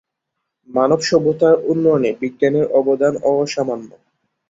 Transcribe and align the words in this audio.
মানবসভ্যতার 0.69 1.55
উন্নয়নে 1.71 2.11
বিজ্ঞানের 2.21 2.65
অবদান 2.79 3.13
অসামান্য। 3.31 3.89